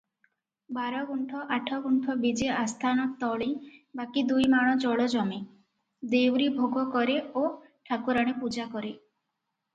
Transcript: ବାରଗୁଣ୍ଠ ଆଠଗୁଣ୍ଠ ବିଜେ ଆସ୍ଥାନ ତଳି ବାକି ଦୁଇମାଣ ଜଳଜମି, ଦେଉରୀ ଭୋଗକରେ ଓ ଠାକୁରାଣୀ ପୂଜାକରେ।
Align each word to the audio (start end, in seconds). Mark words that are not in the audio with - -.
ବାରଗୁଣ୍ଠ 0.75 1.41
ଆଠଗୁଣ୍ଠ 1.57 2.15
ବିଜେ 2.23 2.47
ଆସ୍ଥାନ 2.61 3.05
ତଳି 3.23 3.49
ବାକି 4.01 4.25
ଦୁଇମାଣ 4.33 4.73
ଜଳଜମି, 4.85 5.39
ଦେଉରୀ 6.17 6.49
ଭୋଗକରେ 6.59 7.21
ଓ 7.45 7.47
ଠାକୁରାଣୀ 7.93 8.37
ପୂଜାକରେ। 8.43 8.93